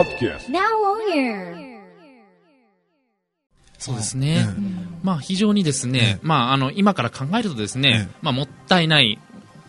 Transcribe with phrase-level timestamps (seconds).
[0.00, 0.50] Podcast.
[0.50, 1.80] Now on air.
[3.78, 4.46] そうですね。
[5.02, 9.18] まあ非常にですね、まああの、今から考えるとですね、まあもったいない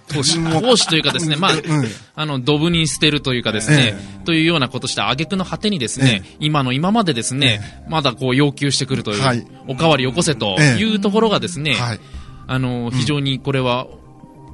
[0.07, 1.51] 投資、投資というかですね、まあ、
[2.15, 3.95] あの、ドブに捨てるというかですね、
[4.25, 11.75] というようなことして、挙句の果てにですね、今の今までですね、まだこう要求してくるという、おかわりよこせというところがですね、
[12.47, 13.87] あの、非常にこれは、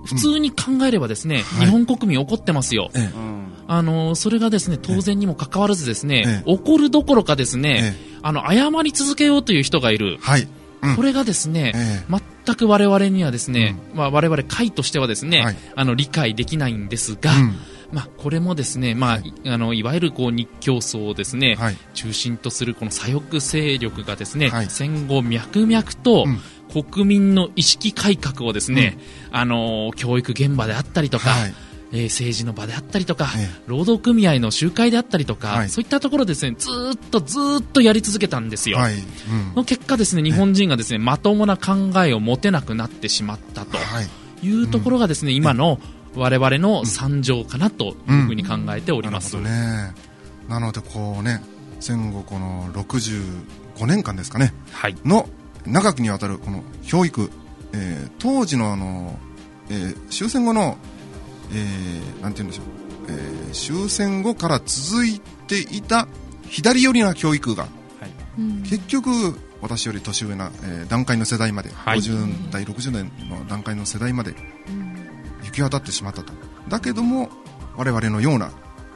[0.06, 2.92] 普通に考えればですね、日本国民怒ってますよ。
[3.68, 10.18] あの、それがですね、当然にもかかわらずですね、怒るどころかですね、あの、謝り続けようという人がいる。
[10.22, 10.48] はい。
[10.96, 12.06] これがですね、
[12.46, 17.32] 全く我々にはですね、まあ、我々会としてはですね、あの理解できないんですが、
[17.92, 21.58] まあ、これもですね、まあ、い、あのいわゆるこう日教層をですね、
[21.94, 26.26] 中心とするこの左翼勢力がですね、戦後脈々と、
[26.70, 28.98] 国民の意識改革をですね、
[29.32, 31.34] あの教育現場であったりとか、
[31.92, 33.28] えー、政治の場であったりとか、
[33.66, 38.78] 労働組合の集会であったりとか、そういったところですね、ずっとずっとやり続けたんですよ。
[38.78, 38.96] はい。
[38.96, 43.78] うん、の結果ですね、日本人がですね、まともな考えを持てなくなってしまったと
[44.44, 44.64] い。
[44.64, 45.80] うところがですね、今の
[46.16, 49.38] 我々の惨状かなというふうに考えております。
[49.38, 49.94] ね、
[50.50, 51.42] なのでこうね、
[51.80, 55.30] 戦後この65年間ですかね、はい、の
[55.66, 57.30] 長きにわたるこの教育、
[57.74, 59.20] えー、当時のあの、
[59.70, 60.78] えー、終戦後の
[61.52, 62.66] えー、なんて言うんでしょう、
[63.10, 66.08] えー、終戦後から続いていた
[66.50, 69.10] 左寄りな教育が、はい、結局
[69.62, 74.34] 私より年上な、えー、段階の世代まで、はい、50代60年の段階の世代まで
[75.44, 76.34] 行き渡ってしまったと。
[76.68, 77.30] だけども
[77.76, 78.52] 我々のような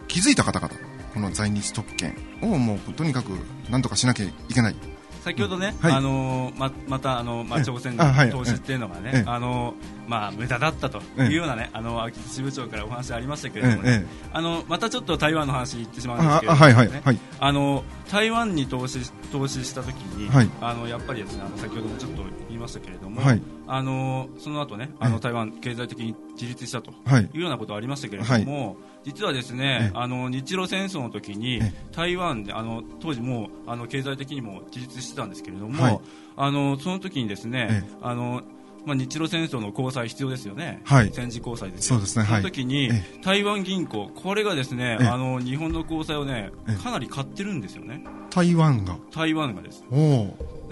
[0.08, 0.74] 気づいた方々
[1.14, 3.32] この在日特権をもうとにかく
[3.70, 4.76] 何とかしなきゃいけない
[5.22, 9.76] 先ほどね、はい、あのままたあの、まあ、朝鮮の投資っていうのがね、あの
[10.08, 19.00] まあ、無駄だったというようなね、あの秋津支部長からお話ありましたけれどもね、あのまたちょっと台湾の話言ってしまうんですけれども、ね、あの台湾に投資
[19.32, 20.30] 投資したときに、
[20.60, 22.24] あのやっぱりですね、あの先ほどもちょっと
[22.62, 23.22] ましたけれども、
[23.68, 26.92] あのその後ね、あの台湾経済的に自立したと
[27.34, 31.62] いうようなことがありましたけれども、実はですね、あの日露戦争の時に
[31.92, 36.00] 台湾であの当時もあの経済的にも自立してたんですけれども、はい、
[36.38, 38.42] あのその時にですね、あの
[38.86, 42.90] まあ、日露戦争の交際必要ですよね、はい、戦時交際ですそうですね、その時に、
[43.24, 46.52] 台湾銀行、これがですね、あの日本の交際をね、
[46.84, 48.04] かなり買ってるんですよね。
[48.32, 48.98] 台湾が。
[49.12, 49.84] 台湾がです。
[49.92, 50.28] お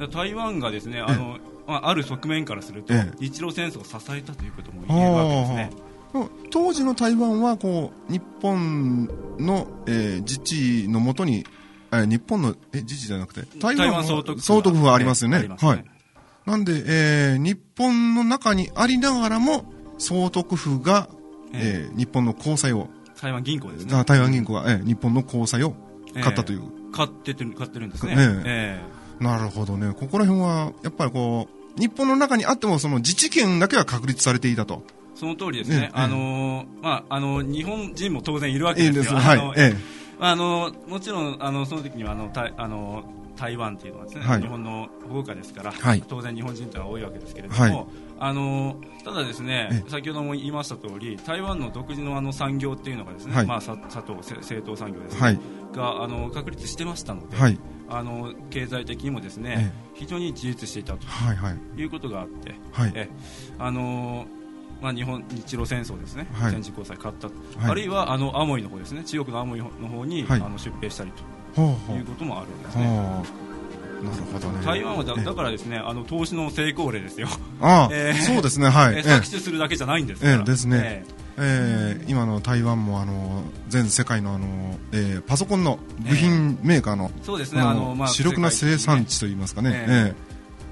[0.07, 1.37] 台湾がですね、あの、
[1.69, 5.89] まあ、ある側面からすると、日露戦争を支えたということも言えるわけですね。
[6.49, 9.07] 当時の台湾はこう日本
[9.37, 11.45] の、えー、自治のもとに、
[11.91, 15.47] えー、日本のえ自治じゃなくて台湾総督総督府がありますよね。
[15.47, 15.85] ねはい。
[16.45, 21.09] なんで、えー、日本の中にありながらも総督府が、
[21.53, 22.89] えー、えー、日本の交際を
[23.21, 24.03] 台湾銀行ですね。
[24.05, 25.75] 台湾銀行が、えー、日本の交際を
[26.15, 26.61] 買ったという。
[26.61, 28.13] えー、買ってて買ってるんですね。
[28.13, 29.93] えー、えー、なるほどね。
[29.93, 34.83] ここら辺はやっぱりこう日本の中にあってもその自治権だけは確立されていたと。
[35.15, 39.75] その通りですね、あのまあ、あの日本人も当然いるわけですよ、はい、ええ、
[40.17, 43.03] あのもちろんあのその時にはあのたあの
[43.35, 47.85] 台湾っていうのはですね、はい、日本の保護下ですから、はい、当然日本人というのは多いわけですけれども、はい、
[48.19, 55.39] あのただですね、先ほども言いました通り、台湾の独自のあの産業っていうのがですね、まあ砂糖製糖産業ですね、
[55.73, 57.37] があの確立してましたので、
[57.89, 61.05] あの経済的にもですね、非常に自立していたと
[61.77, 62.55] いうことがあって、
[62.95, 63.09] え
[63.57, 64.25] あの
[64.81, 71.11] まあ、日本日露戦争ですね、はい、戦時交際勝った、はい、あるいはあのアモイの方ですね中国のアモイの方に、はい、あの出兵したり
[71.53, 72.85] ということもあるんですね。
[73.99, 77.27] なるほどね、台湾はだだからですねあの投資の成功例ですよ。
[77.59, 78.95] ああ、 えー、そうですねはい。
[78.99, 80.33] えー、搾取するだけじゃないんですから。
[80.35, 80.77] えー、ですね。
[80.81, 87.19] えー、えー、今の台湾もあの全世界のあの、えー、パソコンの部品メーカーの、え。
[87.21, 87.61] ー、そうですね。
[87.61, 90.13] あのまあ主力な生産地といいますかね、えー、え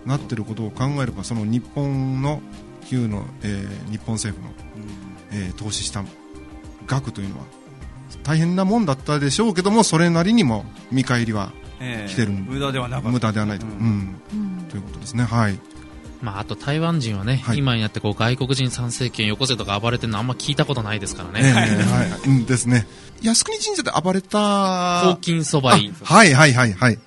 [0.05, 2.41] ー、なってることを考えればその日本の
[2.85, 4.53] 旧の、えー、日本政府の、
[5.31, 6.03] えー、投資した
[6.85, 7.45] 額というのは
[8.23, 14.15] 大変なもんだったでしょうけどもそれなりにも見返りは来てる、えー、無駄ではな無駄ではないと,、うん。
[14.69, 15.23] ということですね。
[15.23, 15.59] はい
[16.21, 21.41] まあ、あと台湾人はね、はい、今になってこう外国人参政権よこせとか暴れてるのあんま聞いたことないですからね。
[21.43, 22.87] えー、はい、うんですね。
[23.21, 25.15] 靖国神社で暴れた。
[25.15, 25.93] 黄金そばい。
[26.03, 26.99] はいはいはいはい。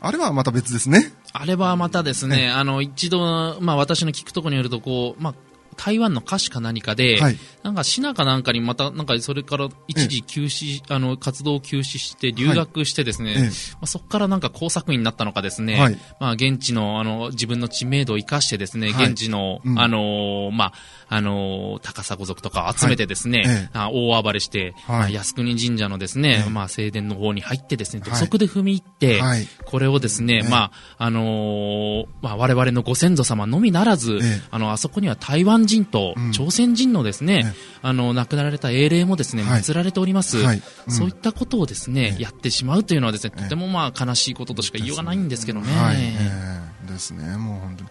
[0.00, 1.12] あれはまた別ですね。
[1.32, 5.34] あれはまたですね、あの、一度、まあ私の聞くところによると、こう、まあ、
[5.74, 13.48] 台湾の歌手か何かで、はい、なんか、シナかなんかにまた、なんか、それから一時休止、あの、活動を休止して留学してですね、はい、ま
[13.82, 20.72] あ、そこからなんか工作員になったのかですね、はい、まあ、現地の、あの、自分の知名度を生かしてですね、現地の、うん、あのまあ、
[21.08, 29.20] あの高砂族とか集めてですね、はい、大暴れして、はい、靖国神社のですね、まあ、正殿の方に入ってですね、土足で踏み入って、
[29.64, 40.42] これをですね、まあ、あのー、まあ、我々のご先祖様のみならず、あの、あそこには台湾人と朝鮮人のですね、あの、亡くなられた英霊もですね、祀られております。
[40.88, 45.72] そういったことをですね、やってしまうというのはですね、とてもまあ、悲しいこととしか言いようがないんですけどね。
[45.76, 47.90] はい、えー、ですね、もう本当に。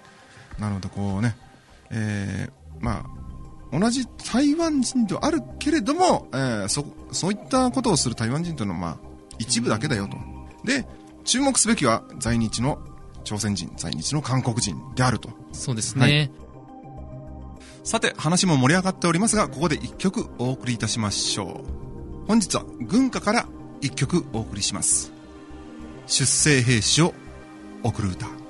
[0.59, 1.35] なので、こうね、
[1.89, 8.97] えー、まあ、同じ台湾人ではあるけれども、えー、そそういったことをする台湾人というのは、まあ、
[9.39, 10.17] 一部だけだよと。
[10.63, 10.85] で、
[11.23, 12.79] 注目すべきは在日の
[13.23, 15.29] 朝鮮人、在日の韓国人であると。
[15.53, 16.01] そうですね。
[16.01, 16.42] はい
[17.83, 21.65] さて、話も盛り上がっておりますが、ここで一曲お送りいたしましょ
[22.23, 22.27] う。
[22.27, 23.45] 本日は軍歌から
[23.81, 25.11] 一曲お送りします。
[26.07, 27.13] 出征兵士を
[27.83, 28.42] 送る歌。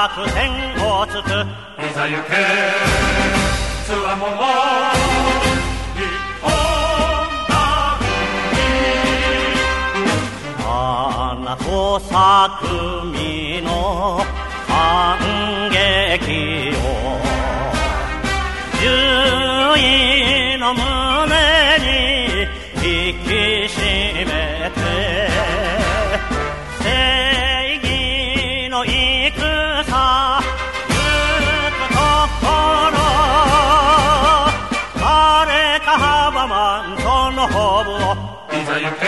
[0.00, 0.48] は高く天
[0.86, 1.28] をつく
[1.84, 2.30] いざ行け
[3.84, 4.32] つわもの
[5.94, 6.00] 日
[6.40, 6.48] 本
[10.64, 12.10] 花と咲
[12.60, 12.64] く
[13.12, 14.24] 実の
[14.66, 15.18] 感
[15.68, 16.80] 激を
[18.80, 19.80] 獣医
[20.58, 20.80] の胸
[21.84, 22.88] に引
[23.22, 23.28] き
[23.68, 23.78] 締
[24.26, 24.30] め
[24.70, 25.39] て
[38.70, 39.06] いざ行け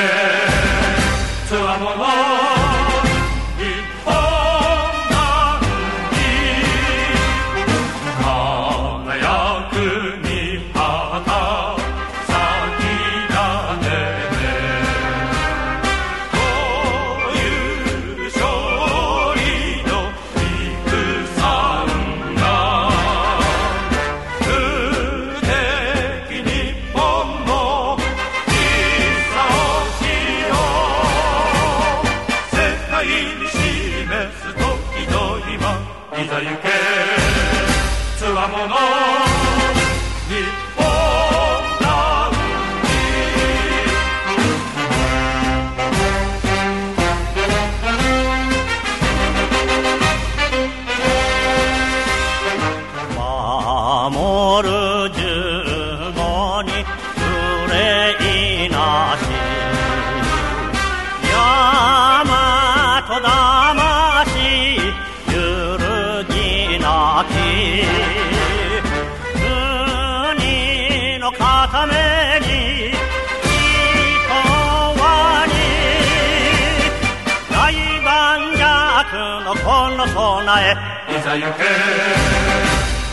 [81.37, 81.65] いざ行け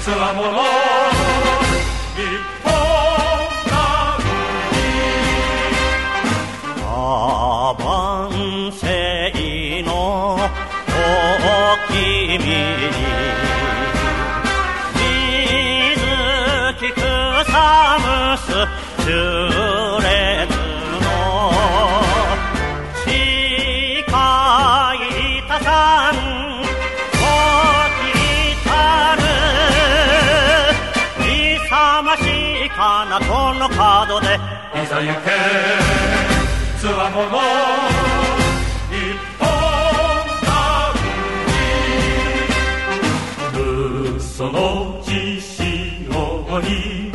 [0.03, 0.49] つわもの
[2.15, 2.23] 日
[2.63, 2.69] 本
[6.85, 9.31] アバンセ
[9.83, 9.91] の
[10.35, 10.37] お
[11.93, 12.45] 君に
[14.95, 16.03] 水
[16.79, 17.07] 木草
[17.99, 18.47] むす
[19.05, 19.58] 中
[33.99, 34.27] 子の角で。
[34.81, 35.31] いざ行け
[36.79, 37.27] つわもの。
[38.89, 39.47] 一本
[44.17, 47.08] 嘘の血潮に。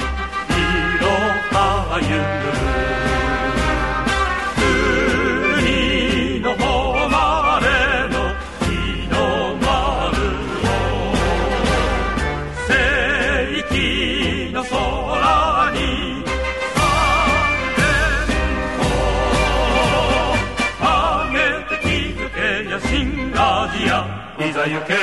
[24.36, 24.94] 新アジア行け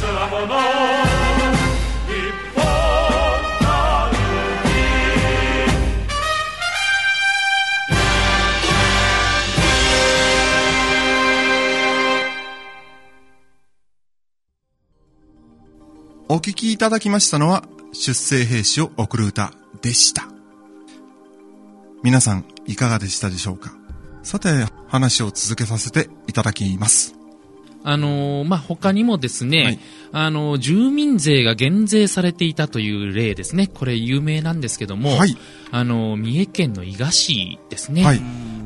[0.00, 0.56] つわもの
[16.28, 17.62] お聴きいただきましたのは、
[17.92, 20.24] 出征兵士を送る歌でした。
[22.02, 23.70] 皆さん、いかがでしたでしょうか？
[24.24, 24.48] さて、
[24.88, 27.14] 話を続けさせていただきます。
[27.88, 29.78] あのー、まあ、他にもですね、はい、
[30.10, 33.68] あのー、住民税が減税されていたという例ですね。
[33.68, 35.36] これ有名なんですけども、はい、
[35.70, 38.04] あのー、三重県の伊賀市ですね。
[38.04, 38.20] はい、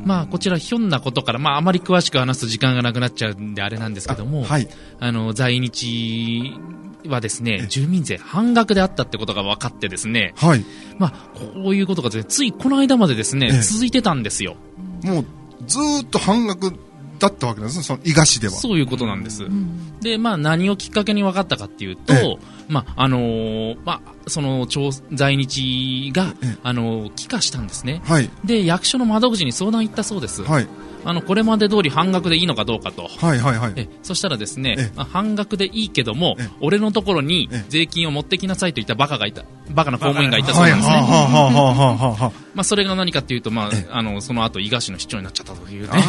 [0.07, 4.67] まあ、こちらひょんなことから、まあ、あまり詳しく話すと時間がなくなっちゃうんであれなんですけども、はい、
[4.99, 6.55] あの、在日
[7.07, 10.65] はですね、住民税半額であったってことが分かってですね、はい。
[10.99, 14.57] まあ、こういうことがついこの間までですね、続いてたんですよ。
[15.05, 15.27] もう、
[15.67, 16.73] ずっと半額
[17.21, 18.55] だったわけですね、その伊賀市では。
[18.55, 19.47] そういうことなんです。
[20.01, 24.67] で、まあ、何をきっかけに分かったかっていうと、まあ、あのー、まあ、その、
[25.13, 28.01] 在日が、あのー、帰化したんですね。
[28.05, 28.31] はい。
[28.45, 30.43] で、役所の窓口に相談行ったそうです。
[30.43, 30.69] はい。
[31.05, 40.95] あのこれまで通り半額でいいのかどうかと、はいはいはい、えそしたらですね、半額でいいけども、俺のところに税金を持ってきなさいといったバカがいた、バカな公務員がいたそうなんですね。
[42.55, 46.03] まあそれが何かというと、まあ、あのその後伊賀市の市長になっちゃったというね。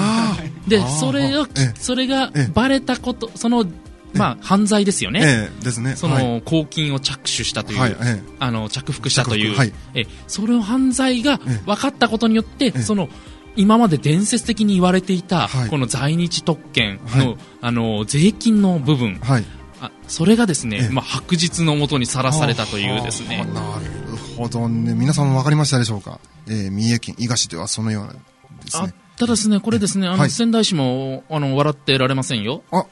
[0.67, 3.65] で、それを、それがバレたこと、その
[4.13, 5.21] まあ、犯罪ですよね。
[5.23, 5.95] ええ、ですね。
[5.95, 7.97] その、公金を着手したという、
[8.39, 13.09] あの、着服したという、はい、えそれを犯罪が分かったことによって、その、
[13.55, 19.45] 今まで伝説的に言われていた、はい、この在日特権のはい、あの税金の部分、はい、
[19.81, 23.45] あそれがですね、まあ、白日のもとにさらされたというですね。
[23.53, 24.93] なるほどね。
[24.93, 26.19] 皆さんも分かりましたでしょうか？
[26.47, 28.19] えー、三重県伊賀市ではそのようなで
[28.67, 28.93] すね。
[29.17, 32.63] ただですね、これですね、あの、仙台市も、あの、笑ってられませんよ。
[32.71, 32.87] あ、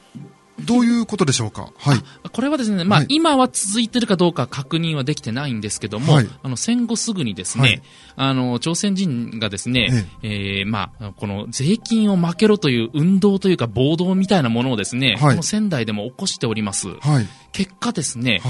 [0.64, 1.98] どういうことでしょうか、はい、
[2.30, 7.82] これはですね、まあ、はい、今は続いてるかどうか確認はできてないんですけども、はい、あの戦後すぐにですね、はい、
[8.16, 10.60] あの朝鮮人がですね、ええ。
[10.60, 16.88] えー、まあ、この税金を負けろという運動というか暴動みたいなものをですね、この仙台でも起こしております。
[17.52, 18.40] 結果ですね、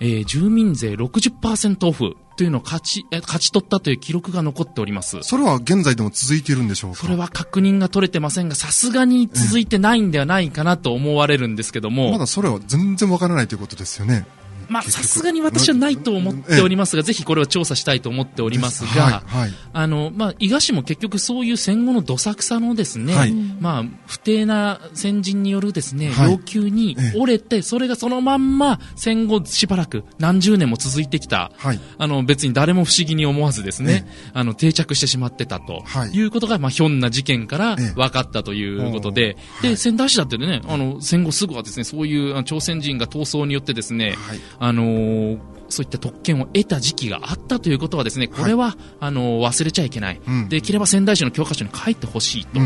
[0.00, 5.18] えー、住民税60%オフというのを勝ち、勝ち取ったという記録が残っております。
[5.22, 6.98] それは現在でも続いているんでしょうか？
[6.98, 12.12] それは確認が取れてませんが、さすがに続いてないんではないかなと思われるんですけども。
[12.12, 14.24] まだそれは全然わからないということですよね。
[14.68, 31.50] まあ、さすがに私はないと思っておりますが、ぜひこれを調査したいと思っておりますが、はいはい、あの、まあ、伊賀市も結局そういう戦後のどさくさのですね、はい、まあ、不定な先人によるですね、要求に折れて、それがそのまんま戦後しばらく何十年も続いてきた、
[31.98, 36.28] あの、別に誰も不思議に思わずですね、あの、定着してしまってたとい。
[36.28, 44.16] うことが、まあ、ひょんな事件から分かったということで、で、仙台市だってね、あの、戦後すぐはですね、そういう朝鮮人が闘争によってですね、
[44.60, 45.38] あのー、
[45.68, 52.60] そういった特権を得た時期があったということはですね、これは、はい、あの忘れちゃいけない、うん、できれば仙台市の教科書に書いてほしいと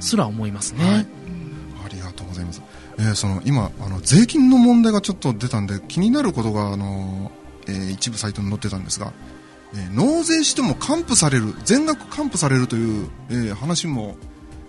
[0.00, 1.06] すら思いますね、はい、
[1.86, 2.62] ありがとうございます。
[2.98, 7.30] えー、その今あの税金の問題がちょっと出たんで気になることがあの、
[7.68, 9.12] えー、一部サイトに載ってたんですが、
[9.72, 14.16] えー、納税しても還付される全額還付されるという、えー、話も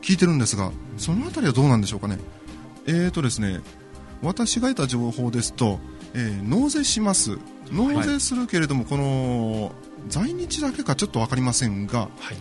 [0.02, 2.20] 聞いてるんですがそのあたりはどうなんでしょうかね。
[2.86, 3.62] えーとですね
[4.22, 5.80] 私が得た情報ですと
[6.14, 7.38] えー、納税します。
[7.72, 9.72] 納税するけれども、はい、この
[10.08, 12.38] 在日だけかちょっと分かりませんが、はい、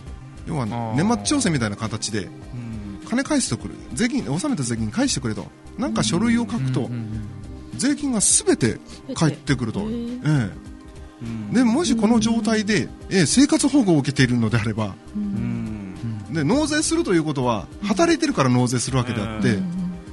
[0.47, 2.29] 要は年末調整みたいな形で
[3.07, 3.75] 金返してくる。
[3.93, 5.45] 税金納めた税金返してくれと。
[5.77, 6.89] なんか書類を書くと
[7.75, 8.79] 税金がすべて。
[9.15, 14.95] 返ってくると、えー、でもしこの状態で、えー、生活保護を受けているのであれば
[16.31, 19.57] で納税するということは働いてるから納税するわけであって、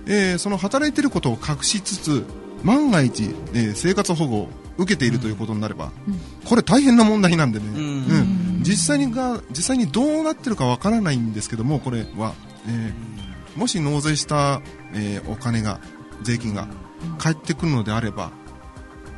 [0.06, 2.24] えー、その働いてることを隠しつつ
[2.62, 4.48] 万が一、えー、生活保護を
[4.78, 12.34] 受けているということになれば、うん、これ大変な問題なんでね、うん、うん、実際にが実際にどうなってるかわからないんですけどもこれは、
[12.68, 14.60] えー、もし納税した、
[14.94, 15.80] えー、お金が
[16.22, 16.68] 税金が
[17.18, 18.30] 返ってくるのであれば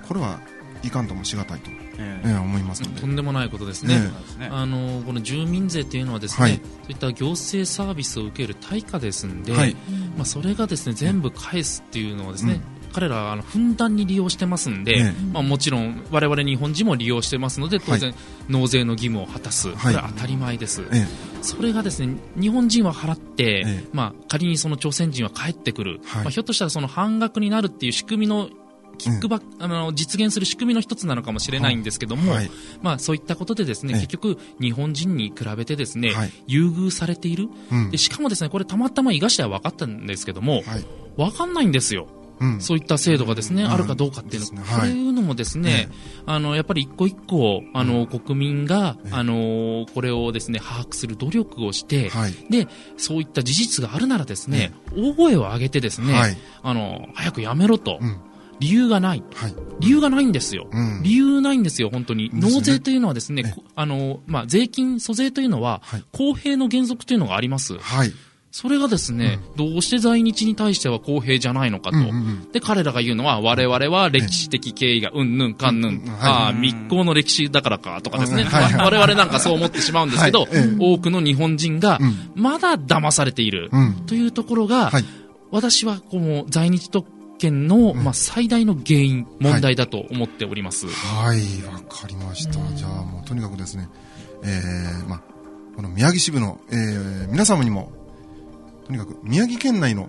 [0.07, 0.41] これは
[0.83, 1.71] いかんともしがたいと。
[2.01, 3.97] えー、思いますとんでもないことですね、
[4.39, 9.75] えー、あのこの住民税というのはですね、はい、そういった行政サービスを受ける対価ですので、はい、
[10.17, 18.15] まあ、それがですね全部返すっていうのはですね、うん彼らはあのふんだんに利用してますんで、まあ、もちろん我々日本人も利用してますので当然、
[18.49, 20.83] 納税の義務を果たす、これは当たり前です、
[21.43, 28.51] それがですね日本人は払って、まあ、仮にその朝鮮人は帰ってくる、まあ、ひょっとしたらその半額になるっていう仕組みの
[28.99, 32.35] キックバック、あの実現する仕組みの一つなのかもしれないんですけども、
[32.83, 36.13] まあ、そういったことでですね、結局日本人に比べてですね、
[36.47, 37.49] 優遇されている、
[37.91, 40.63] でしかもですねこれたまたま伊賀市では分かったんですけども、
[41.17, 42.09] 分かんないんですよ。
[42.41, 44.63] うん、そういった制度がですね、あるかどうかっていうの、ね。
[44.65, 45.89] はい、いうのもですね、
[46.27, 57.99] あのやっぱり一個一個あの、国民が、あのこれをですね把握する努力をして、はい、でそういった事実があるならですね、大声を上げてですね、あの早くやめろと。
[58.61, 65.81] 理由がない、はい、理由がないんですよ、うん、理由ないんですよ、本当に、納税というのはですね、あのまあ、税金、租税というのは、
[66.13, 67.79] 公平の原則というのがあります。
[67.79, 68.13] はい
[68.51, 71.99] それがですね、うん、どうして在日に対しては公平じゃないのかと。
[71.99, 78.65] うんうんうん、で、彼らが言うのは、我々は歴史的経緯がうんぬんかんぬん、ああ、密航の歴史だからか、とかですね、はい。
[78.65, 81.99] はい、我々なんかそう思ってしまうんですけど、はい、多くの日本人が、
[82.35, 83.71] まだ騙されている、
[84.07, 85.05] というところが、はい、
[85.51, 87.07] 私はこの在日特
[87.39, 90.87] 権の、まあ、最大の原因、問題だと思っております。
[90.87, 92.53] はい、わ、かりました。
[92.75, 93.89] じゃあ、もうとにかくですね、
[94.43, 95.23] えー、まあ、
[95.77, 97.93] この宮城支部の、えー、皆様にも
[98.89, 100.09] とにかく宮城県内の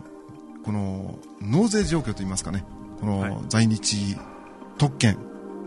[0.63, 2.63] この納税状況といいますかね、
[3.00, 4.15] この在日
[4.77, 5.17] 特権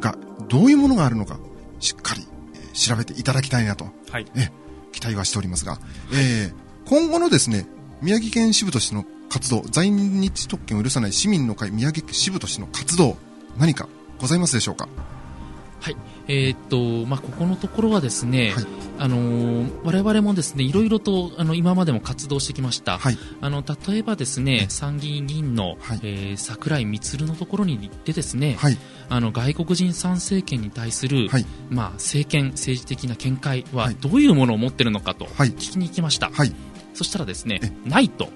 [0.01, 0.17] が
[0.49, 1.39] どういうものがあるのか、
[1.79, 2.27] しっかり
[2.73, 4.51] 調べていただきたいなと、はい、え
[4.93, 5.81] 期待はしておりますが、はい、
[6.15, 6.55] えー、
[6.89, 7.67] 今後のですね、
[8.01, 13.19] 宮城県支部としての活動、在日特権を許さない市民の会宮城支部としての活動、
[13.59, 13.89] 何か
[14.21, 14.89] ございますでしょうか？
[15.83, 15.97] はい、
[16.29, 18.65] えー、っとまあ、ここのところはですね、はい、
[18.99, 31.29] あのー、我々もですねいろいろとあの今までも活動してきました、はい、あの例えばですね参議院議員の、はい、えー、桜井充のところに行ってですね、はい、あの外国人参政権に対する、
[31.69, 36.31] まあ、政権政治的な見解はどういうものを持っているのかと聞きに行きました、
[36.95, 38.29] そしたらですねないと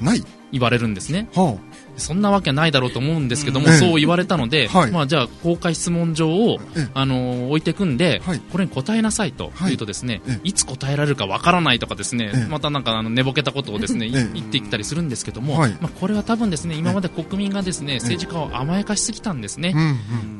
[0.00, 0.24] ない。
[0.52, 1.28] 言われるんですね。
[1.34, 1.67] はあ
[1.98, 6.58] そんなわけないだろうと思うんですけども、そう言われたので、まあ、じゃあ公開質問状を、
[6.94, 19.74] あの置いてくんで、これに答えなさいと言うとですね、いつ答えられるかわからないとかですね、またなんかあの寝ぼけたことをですね、言ってきたりするんですけども、まあ、これは多分ですね今まで国民がですね政治家を甘やかしすぎたんですね。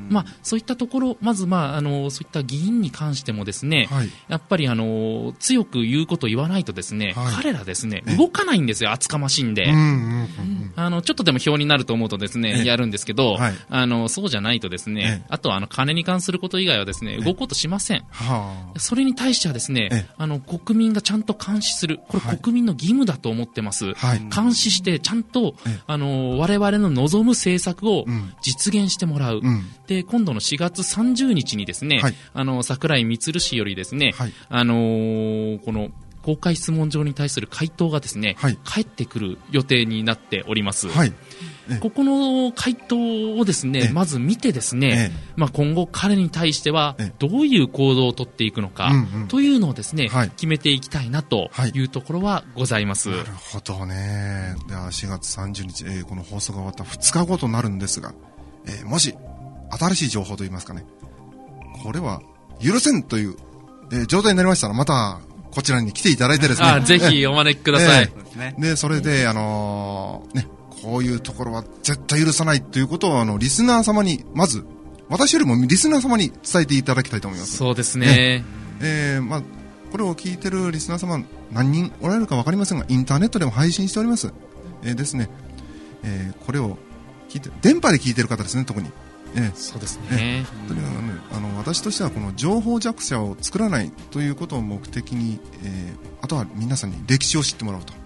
[0.08, 3.88] まあ、そういったところまず、まあ、あのそういった議員に関してもですね、
[4.28, 9.66] やっぱりあの強く言うことを言わないとですね、彼らですね動かないんですよ厚かましいんで。
[10.78, 18.04] あのちょっとでも表になると思うとですね、やるんですけど、はい、あの、そうじゃないとですね、あとはあの、金に関すること以外はですね、動こうとしません。
[18.76, 21.98] それに対してはですね、あの、国民がちゃんと監視する。
[22.08, 23.92] これ国民の義務だと思ってます。
[23.94, 25.56] はい、監視して、ちゃんと、
[25.88, 28.04] あの、我々の望む政策を
[28.42, 29.40] 実現してもらう。
[29.42, 34.14] うん、で、今度の4月30日にですね、はい、あの、桜井充氏よりですね、
[34.48, 35.90] あのー、この、
[36.28, 40.88] 公開質問状に対する回答がですね、はい、返ってくる予定になっております。
[40.88, 41.12] はい、
[41.80, 48.92] ここの回答をですね、まず見てですね、まあ、今後彼に対してはどういう行動をとっていくのか
[49.28, 51.80] というのをですね、決めていきたいなとい。
[51.80, 53.08] うところはございます。
[53.08, 54.54] なるほどね。
[54.68, 58.12] では4月30日、えー、この放送が終わった2日後となるんですが、
[58.66, 59.14] えー、もし
[59.70, 60.84] 新しい情報といいますかね、
[61.82, 62.20] これは
[62.60, 63.36] 許せんという、
[63.92, 66.80] えー、状態になりましたら、またこちらに来ていただいてですね。
[66.84, 68.12] ぜひお招きください。
[68.38, 70.46] えー、で、それで、あのー、ね、
[70.82, 74.64] こういうところは絶対許さないということを、あの、リスナー様に、まず、
[75.08, 77.56] 私よりもリスナー様に伝えていただきたいと思います。
[77.56, 78.06] そうですね。
[78.06, 78.44] ね
[78.80, 79.42] えー、まあ、
[79.90, 84.32] これを聞いてるリスナー様、何人おられるか分かりませんが、インターネットでも配信しております。
[84.84, 85.30] えー、ですね、
[86.02, 86.76] えー、これを
[87.28, 88.90] 聞いて、電波で聞いてる方ですね、特に。
[89.36, 97.98] ええ、そうですね、とにかくねあの私としてはこの情報弱者を作らないということを目的に、えー、あとは皆さんに歴史を知ってもらうと、は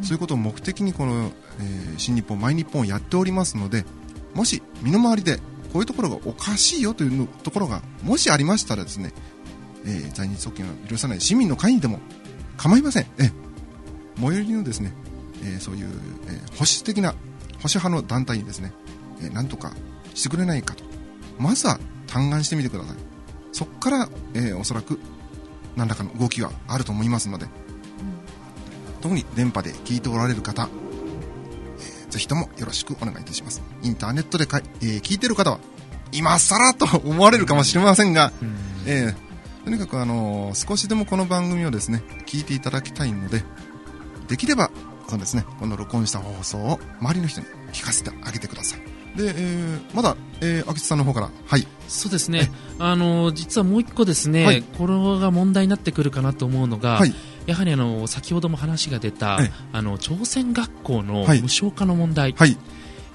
[0.00, 3.84] い、そういうことを目的にこの、えー、新日本、毎日本をやっておりますので
[4.34, 5.36] もし身の回りで
[5.72, 9.12] こういうところがおかしいよというところがもしありましたらですね、
[9.84, 12.00] えー、在日特権を許さない市民の会にでも
[12.56, 13.32] 構いません、え
[14.16, 14.92] 最寄りのですね、
[15.42, 15.88] えー、そういう、
[16.28, 17.16] えー、保守的な保
[17.64, 18.72] 守派の団体にですね、
[19.20, 19.74] えー、なんとか
[20.14, 20.84] してくれないかと。
[21.38, 22.96] まずは嘆願してみてください。
[23.52, 24.98] そこから、えー、おそらく
[25.76, 27.50] 何らかの動きがあると思いますので、うん、
[29.00, 30.68] 特に電波で聞いておられる方、
[31.78, 33.62] えー、ぜひともよろしくお願いいたします。
[33.82, 35.58] インターネットでか、えー、聞いてる方は
[36.12, 43.42] 今更と思われるかもしれませんが、うん、えー、とにかく、あのー、少しでもこの番組をですね聞いていただきたいので
[44.28, 44.70] できれば
[45.08, 51.66] そうですねこの録音した放送を周りの人に聞かせてあげてくださいで、えー、まだ、えー、秋津さんの方から、はい。
[51.88, 52.50] そうですね。
[52.78, 57.14] あの、実はもう一個ですね、はい、これが問題になってくるかなと思うのが、はい、
[57.46, 59.38] やはりあの、先ほども話が出た、
[59.72, 62.34] あの、朝鮮学校の無償化の問題。
[62.36, 62.56] はい。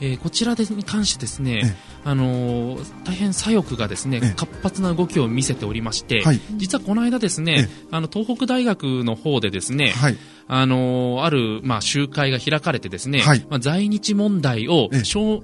[0.01, 10.17] えー、こちらに関してですね、あのー、大変左翼がですね、活発な動きを見せておりまして、はい、実はこの間ですね、あの東北大学の方でですね、はい、
[10.51, 15.03] あのー、ある、まあ、集会が開かれてですね、はい、まあ、在日問題を、え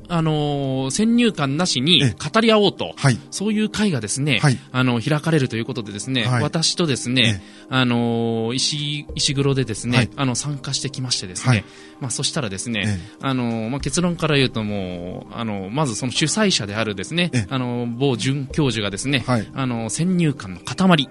[0.10, 11.65] あのー、先入観なしに語り合おうと、はい、そういう会がですね、はい、あの、開かれるということでですね、私とですね、あのー、石、石黒でですね、あの、参加してきましてですね、
[12.00, 21.08] まあ、そしたらですね、あのまあ、結論から言うともう、あの、まずその主催者であるですね、あの、某准教授がですね、あの、先入観の塊。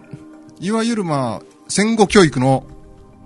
[0.60, 2.66] いわゆるまあ、戦後教育の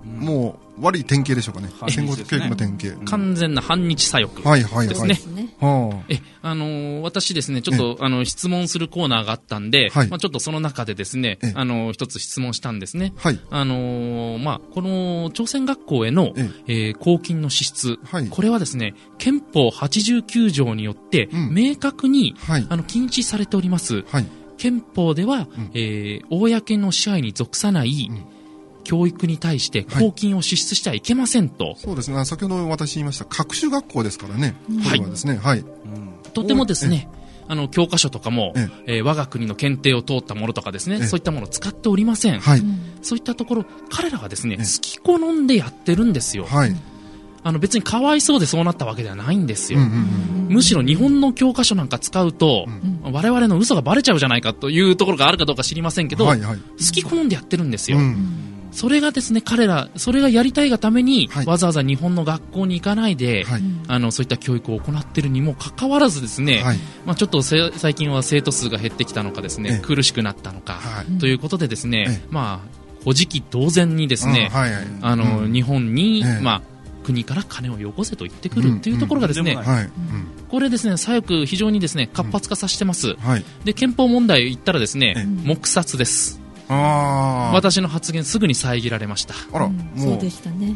[0.03, 1.69] もう悪い典型でしょうかね。
[1.89, 2.97] 戦後教育の典型。
[3.05, 5.49] 完全な反日左翼ですね。
[6.07, 13.13] え、あの私ですね、ちょっと、あの、質問するコーナーがあったんで、まあちょっとその中でですね、あの、一つ質問したんですね。
[13.17, 13.39] はい。
[13.49, 16.33] あのまあこの朝鮮学校への、
[16.67, 24.03] え公金の支出、これはですね、憲法89条によって、明確に、あの、禁止されております。
[24.03, 24.25] はい。
[24.57, 28.09] 憲法では、え公の支配に属さない、
[28.83, 32.25] 教育に対して公金を支出してはいけませんと、はい、そうですね。
[32.25, 35.63] 先ほど私言いました各種学校ですからね、はい、ですね、はい、
[36.33, 37.09] とてもですね
[37.47, 38.93] あの教科書とかも、ええ。
[39.01, 42.61] ー、我が国の検定を通ったものとかですね、そういったものを使っておりません、はい、
[43.01, 46.75] そういったところ彼らはですね、好き好んでやってるんですよ、はい、
[47.41, 49.79] あの別にかわいそうでそうなったわけではないんですよ、
[50.47, 52.65] むしろ日本の教科書なんか使うと、
[53.03, 56.63] うん、我々の嘘がばれちゃうじゃないかというところがあるかどうか知りませんけど、はいはい、好
[56.93, 70.79] き好んでやってるんですよ、うんそれがですね彼らそれがやりたいがために、はい、わざわざ日本の学校に行かないで、はい、あのそういった教育を行っているにもかかわらずですね、はい、まあ、ちょっと最近は生徒数が減ってきたのかですね、苦しくなったのか、
[71.19, 74.51] ということでですね、まあ古事記同然にですね、
[75.01, 76.61] あの、うん、日本に、まあ
[77.03, 79.57] 国から金をよこせと言ってくるというところがですね、
[80.49, 83.15] これですね、左翼非常にですね活発化させてます。
[83.63, 86.38] で憲法問題言ったらですね、黙殺です。
[86.73, 89.33] 私の発言すぐに遮られました。
[89.51, 89.99] あら、もう。
[89.99, 90.75] そうでしたね。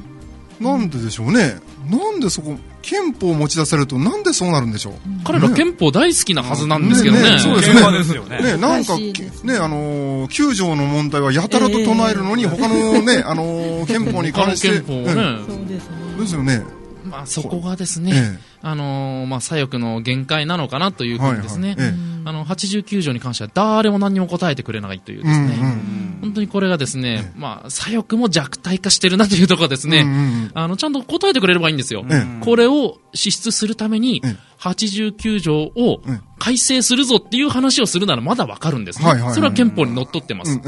[0.59, 1.55] なんででしょうね。
[1.89, 4.93] なんでそこ憲法を持ち出されるとなんでそうなるんでしょう、
[5.25, 8.41] 彼ら憲法大好きなはずなんですけどね、ねねそうですね。
[8.41, 8.57] ね。
[8.57, 9.13] なんかね。
[9.57, 14.81] あのー、9条の問題はやたらと唱えるのに、えー、他のねあのー、憲法に関して。
[14.81, 15.13] 憲法ね、
[15.47, 16.63] そうですよね。
[17.03, 21.93] まあ、そこがですね、ええ、あのー、まあ、左翼の限界なのかなというふうにですね、はいはい、
[22.25, 32.05] あの、89条に関しては誰も何も答えてくれないというですね、うんうん、本当にこれがですね、え、まあ、左翼も弱体化してるなというところですね、うんうん、あの、ちゃんと答えてくれればいいんですよ。
[32.41, 34.21] これを支出するために、
[34.63, 35.99] 89条を
[36.39, 40.59] 改正するぞっていう話をするならまだわかるんですね、それは憲法にのっとってます、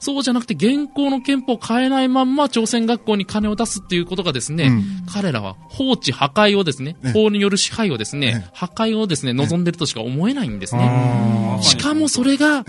[0.00, 12.64] そうじゃなくて現行の憲法を変えないまんま朝鮮学校に金を出すっていうことがですね、うん、彼らは放置破壊をですね、法による支配をですね、破壊をですね望んでるとしか思えないんですね、しかもそれが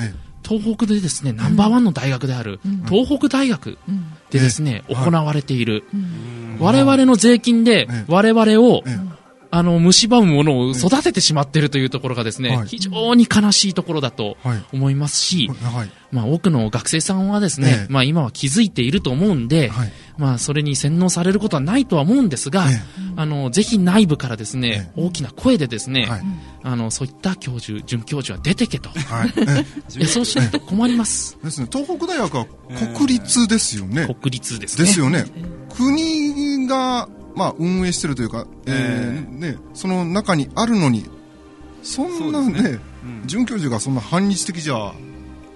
[0.48, 2.60] 東北でですねナンバーワンの大学である、
[2.90, 3.78] 東北大学
[4.30, 5.84] でですね、行われている、
[6.60, 8.84] 我々の税金で我々を、
[9.56, 14.36] あの、蝕むものを育ててしまっているというところがですね、はい、非常に悲しいところだと
[14.74, 19.72] 思いますし、はい、まあ、多くの学生さんはですね、まあ、今は気づいていると思うんで、
[20.18, 22.66] まあ、それに洗脳されることはないとは思うんですが、
[23.16, 26.10] あの、ぜひ内部からですね、大きな声でですね、
[26.62, 28.90] あの、そういった教授、准教授は出てけと。
[28.90, 29.34] はい、
[30.06, 31.38] そうしないと困ります。
[31.42, 32.46] ですね、東北大学は
[32.94, 34.06] 国立ですよね。
[34.22, 34.86] 国立ですね。
[34.86, 35.26] ですよね。
[35.70, 41.10] 国がまあ、運営してるというか、えー、ね、その中にあるのに
[41.86, 42.80] そんなね、ね。
[43.04, 44.94] うん、准教授がそんな反日的じゃ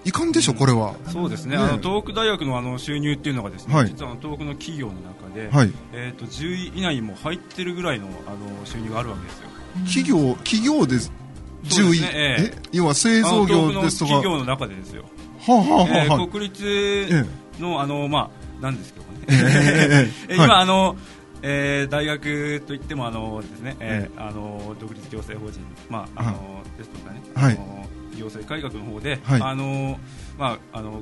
[0.05, 0.95] いかんでしょ、これは。
[1.07, 1.63] そうですね、ね。
[1.63, 9.49] あの東北大学のあの収入っていうのがですね、はい、実は東北の企業の中で、はい、えーと、10位以内にも入ってるぐらいのあの収入があるわけですよ。
[9.85, 10.95] 企業企業で
[11.63, 14.11] 10位、ねえー、要は製造業ですとか。
[14.11, 15.05] 企業の中でですよ。
[15.39, 17.25] はあはあはあ、えー、国立
[17.59, 19.09] の、あのまあなんですけどね。
[20.29, 20.95] えー、 今、あの
[21.41, 26.31] えー、大学といってもあのですね、えー、あの独立行政法人、まああ。
[26.31, 27.85] のですとかね、はい、あの
[28.17, 29.99] 行政改革の方で、はい、あの
[30.37, 31.01] まああの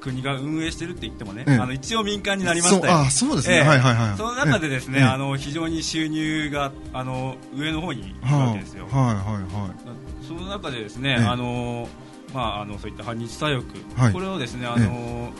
[0.00, 2.92] 国が運営してるって言ってもね、ええ、あの一応民間になりましたよ。
[2.92, 4.16] あそうですね、えはいはいはい。
[4.16, 8.88] その中でですね、え、あの非常に収入があの上の方にいるわけですよ。
[8.88, 10.26] はいはいはい。
[10.26, 11.88] その中でですね、あの
[12.34, 13.64] まああのそういった反日左翼、
[13.94, 15.30] はい、これをですねあの。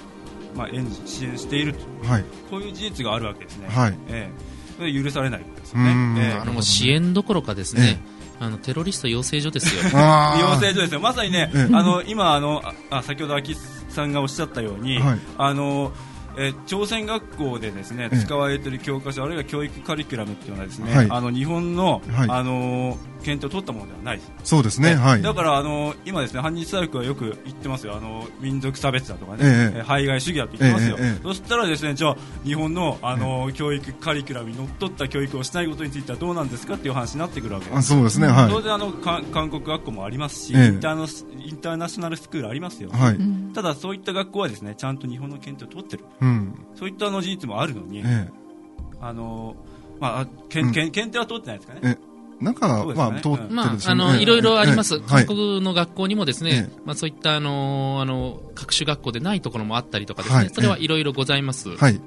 [0.55, 0.69] まあ、
[1.07, 3.99] 支援していると、はい、こういう事実があるわけですね、はい。
[4.09, 8.01] えー、許されないですよね、えー、あの支援どころかですね、
[8.41, 9.83] あのテロリスト養成所ですよ。
[9.85, 11.01] 養成所ですよ。
[11.01, 13.55] まさにね、あの今あのあ先ほど秋
[13.89, 15.93] さんがおっしゃったように、はい、あの
[16.37, 24.21] えー、朝鮮学校でですね使われている教科書あるいは教育カリキュラムっていうのはですね、はい、あの日本の、はい、あのー検討を取ったものではない。
[24.45, 27.97] そうですね、はい、だからあの今ですね反日大学はよく言ってますよ。
[27.97, 37.79] あの民族差別だとかね、ええ、排外主義だと言ってますよ、え、そしたらですねじゃあ日本のあの、教育カリキュラムにのっとった教育をしないことについてはどうなんですかっていう話になってくるわけです。
[37.79, 41.07] あそうですね、はい、当然あの韓国学校もありますし、インターの
[41.39, 43.19] インターナショナルスクールありますよ、はい、
[43.55, 48.03] ただそういった学校はですねちゃんと日本の検討を取ってる、うん、そういったあの事実もあるのに、
[49.01, 49.57] あの
[50.01, 51.99] まあ、検検定は通ってないですかね。
[52.41, 55.01] 中は、ね、まあ、通ってるまあ、あの、いろいろあります。
[55.01, 61.77] 韓国の学校にもですね、まあ、そういった、あの、あの、各種学校でないところもあったりとかですね、それはいろいろございます。
[61.77, 62.01] はい。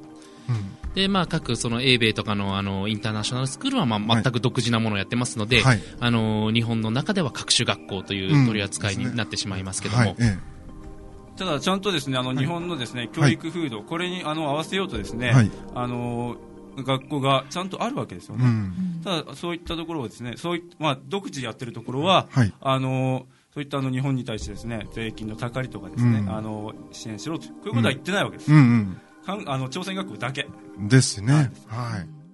[0.94, 5.62] で、まあ、各、その、英米とかの、あの、インターナショナルスクールは、まあ、全く独自なものをやってますので、
[6.00, 10.16] あの、日本の中では各種学校という取り扱いになってしまいますけども、
[11.38, 16.38] ただ、ちゃんとですね、あの、日本のですね、教育風土、これに、あの、合わせようとですね、あの、
[16.84, 30.48] 学校がちゃんとあるわけですよね、うん、ただそういったところをですねそういまあ、独自でやってるところは、はい、あのそういったあの日本に対してですね税金のたかりとかですね、うん、あの支援しろとこういうことは言ってないわけです、うんうんうん、あの朝鮮学校だけ。
[30.78, 31.52] ですね。
[31.68, 32.25] はい